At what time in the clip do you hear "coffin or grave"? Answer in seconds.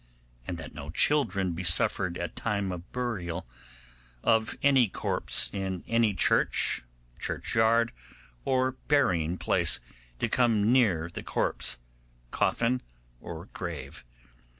12.31-14.03